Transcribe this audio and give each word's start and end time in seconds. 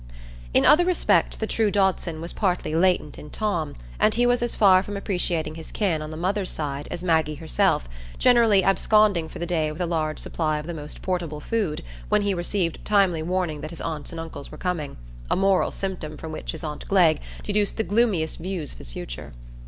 In 0.51 0.65
other 0.65 0.83
respects 0.83 1.37
the 1.37 1.45
true 1.45 1.69
Dodson 1.69 2.21
was 2.21 2.33
partly 2.33 2.73
latent 2.73 3.19
in 3.19 3.29
Tom, 3.29 3.75
and 3.99 4.15
he 4.15 4.25
was 4.25 4.41
as 4.41 4.55
far 4.55 4.81
from 4.81 4.97
appreciating 4.97 5.53
his 5.53 5.71
"kin" 5.71 6.01
on 6.01 6.09
the 6.09 6.17
mother's 6.17 6.49
side 6.49 6.87
as 6.89 7.03
Maggie 7.03 7.35
herself, 7.35 7.87
generally 8.17 8.63
absconding 8.63 9.29
for 9.29 9.37
the 9.37 9.45
day 9.45 9.71
with 9.71 9.79
a 9.79 9.85
large 9.85 10.17
supply 10.17 10.57
of 10.57 10.65
the 10.65 10.73
most 10.73 11.03
portable 11.03 11.39
food, 11.39 11.83
when 12.09 12.23
he 12.23 12.33
received 12.33 12.83
timely 12.83 13.21
warning 13.21 13.61
that 13.61 13.69
his 13.69 13.79
aunts 13.81 14.09
and 14.11 14.19
uncles 14.19 14.51
were 14.51 14.57
coming,—a 14.57 15.35
moral 15.35 15.69
symptom 15.69 16.17
from 16.17 16.31
which 16.31 16.51
his 16.53 16.63
aunt 16.63 16.87
Glegg 16.87 17.19
deduced 17.43 17.77
the 17.77 17.83
gloomiest 17.83 18.39
views 18.39 18.71
of 18.71 18.79
his 18.79 18.89
future. 18.91 19.33